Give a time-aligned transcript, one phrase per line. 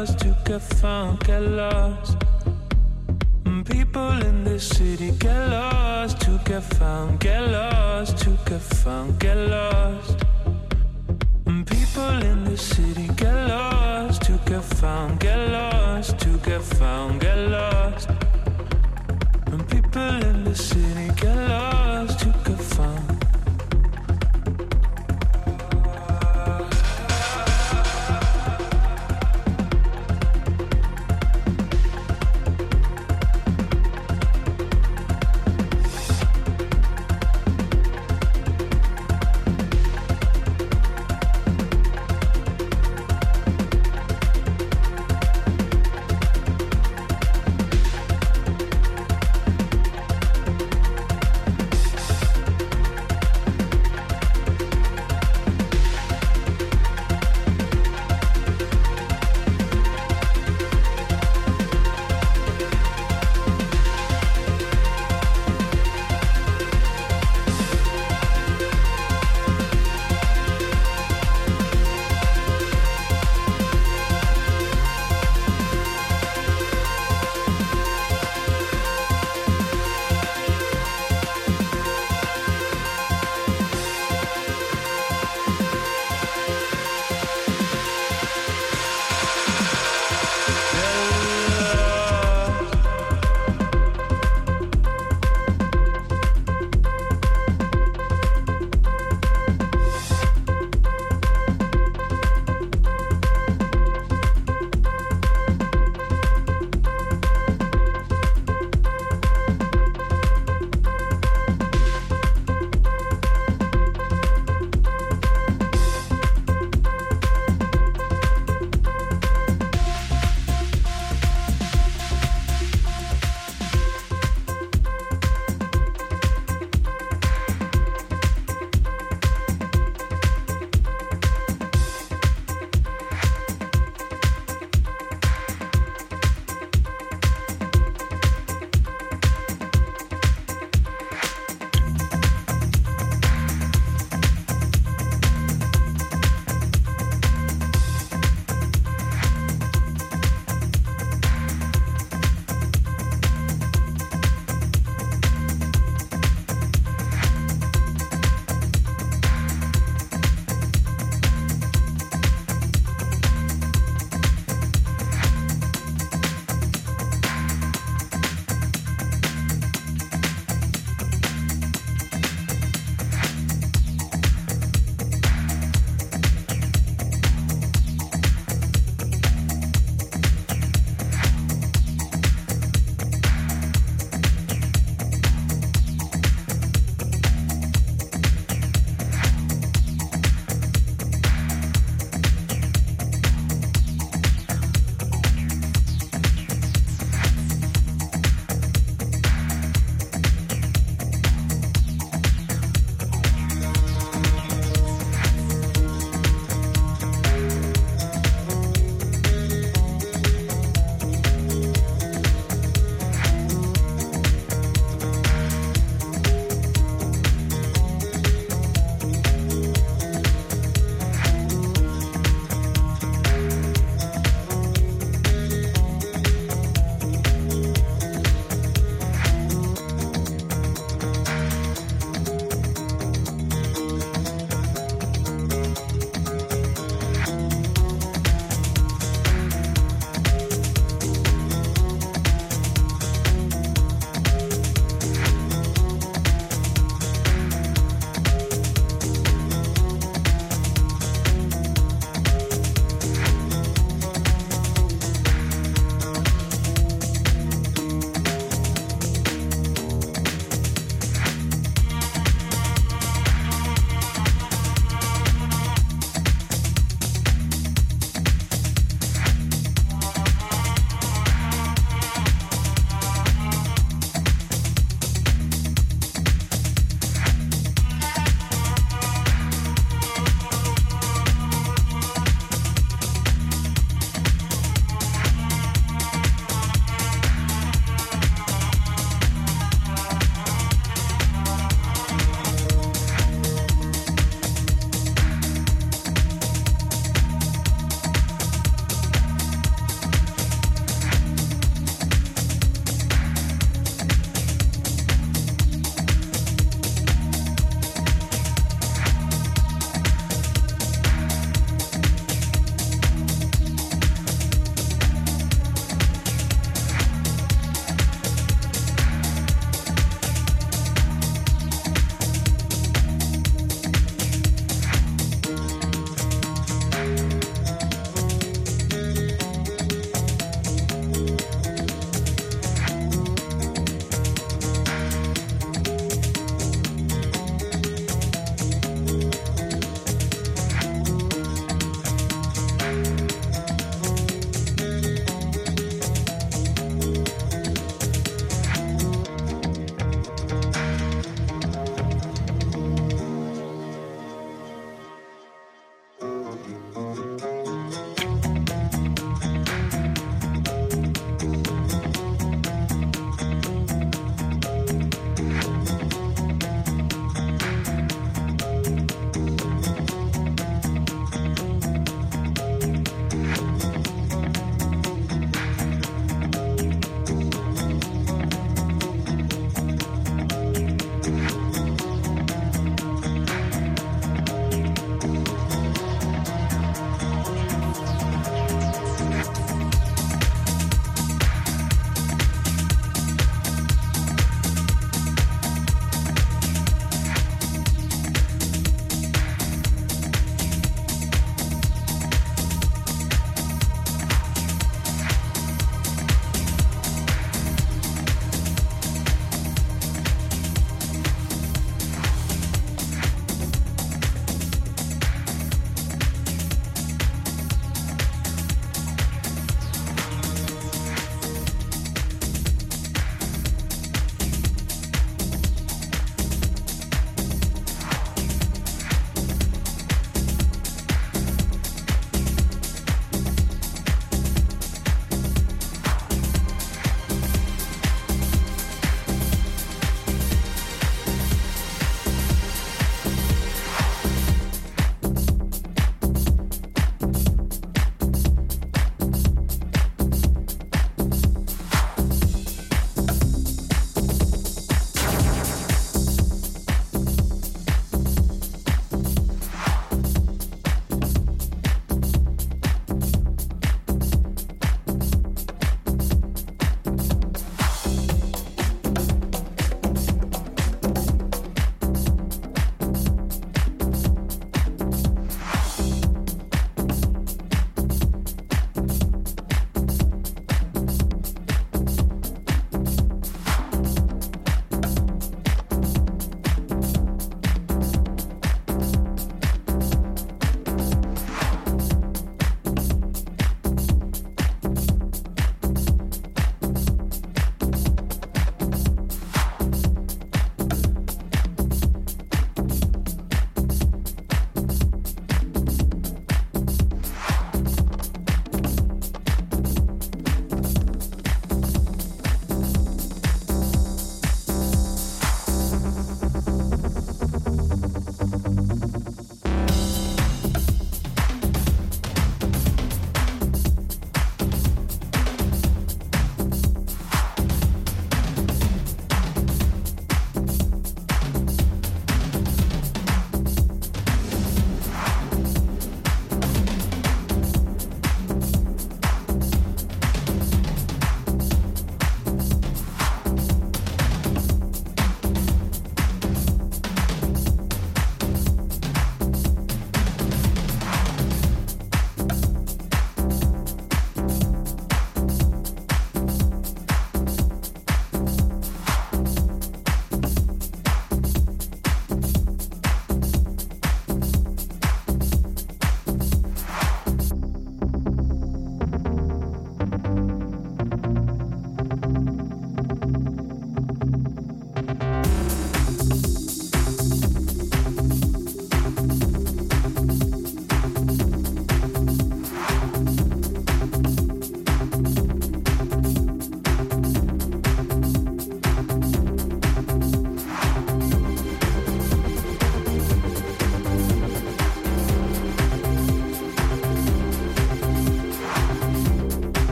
[0.00, 2.16] lost, to get found, get lost.
[3.64, 9.36] People in this city get lost, to get found, get lost, to get found, get
[9.36, 10.16] lost.
[11.66, 17.38] People in this city get lost, to get found, get lost, to get found, get
[17.56, 18.08] lost.
[19.68, 22.39] People in the city get lost, to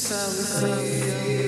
[0.00, 1.47] That's how we.